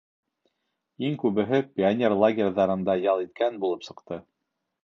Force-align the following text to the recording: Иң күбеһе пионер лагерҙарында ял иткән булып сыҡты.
Иң 1.09 1.17
күбеһе 1.25 1.59
пионер 1.75 2.17
лагерҙарында 2.23 2.99
ял 3.05 3.25
иткән 3.29 3.63
булып 3.67 3.91
сыҡты. 3.91 4.23